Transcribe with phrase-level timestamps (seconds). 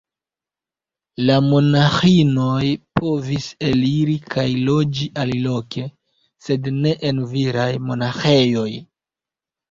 [1.29, 2.69] La monaĥinoj
[2.99, 5.83] povis eliri kaj loĝi aliloke,
[6.47, 8.69] sed ne en viraj monaĥejoj.